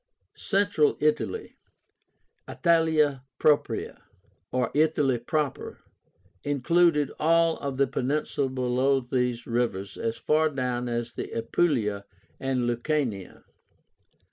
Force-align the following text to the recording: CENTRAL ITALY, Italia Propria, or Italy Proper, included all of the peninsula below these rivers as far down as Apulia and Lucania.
CENTRAL 0.33 0.97
ITALY, 0.99 1.57
Italia 2.47 3.23
Propria, 3.37 4.01
or 4.51 4.71
Italy 4.73 5.19
Proper, 5.19 5.77
included 6.43 7.11
all 7.19 7.59
of 7.59 7.77
the 7.77 7.85
peninsula 7.85 8.49
below 8.49 8.99
these 9.01 9.45
rivers 9.45 9.97
as 9.97 10.17
far 10.17 10.49
down 10.49 10.89
as 10.89 11.13
Apulia 11.19 12.05
and 12.39 12.61
Lucania. 12.67 13.43